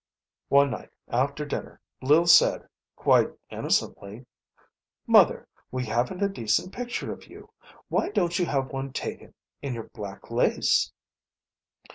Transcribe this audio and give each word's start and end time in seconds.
One 0.49 0.71
night 0.71 0.89
after 1.09 1.45
dinner 1.45 1.79
Lil 2.01 2.25
said, 2.25 2.67
quite 2.95 3.29
innocently, 3.51 4.25
"Mother, 5.05 5.47
we 5.71 5.85
haven't 5.85 6.23
a 6.23 6.27
decent 6.27 6.73
picture 6.73 7.13
of 7.13 7.27
you. 7.27 7.51
Why 7.87 8.09
don't 8.09 8.39
you 8.39 8.47
have 8.47 8.73
one 8.73 8.93
taken? 8.93 9.35
In 9.61 9.75
your 9.75 9.89
black 9.93 10.31
lace." 10.31 10.91